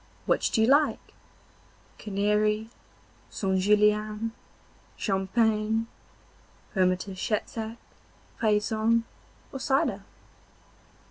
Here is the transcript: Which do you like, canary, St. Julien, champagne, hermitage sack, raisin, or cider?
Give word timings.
Which 0.25 0.49
do 0.49 0.63
you 0.63 0.67
like, 0.67 1.13
canary, 1.99 2.71
St. 3.29 3.59
Julien, 3.59 4.31
champagne, 4.97 5.85
hermitage 6.73 7.21
sack, 7.45 7.77
raisin, 8.41 9.03
or 9.53 9.59
cider? 9.59 10.01